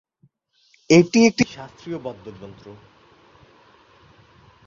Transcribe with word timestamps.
এটি 0.89 1.19
একটি 1.25 1.43
শাস্ত্রীয় 1.47 1.97
বাদ্যযন্ত্র। 1.99 2.65